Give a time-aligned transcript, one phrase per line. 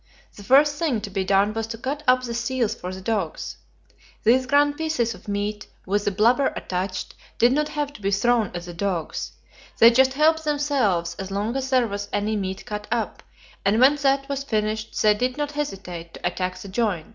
[0.35, 3.57] The first thing to be done was to cut up the seals for the dogs.
[4.23, 8.47] These grand pieces of meat, with the blubber attached, did not have to be thrown
[8.55, 9.33] at the dogs;
[9.77, 13.21] they just helped themselves as long as there was any meat cut up,
[13.63, 17.05] and when that was finished, they did not hesitate to attack the "joint."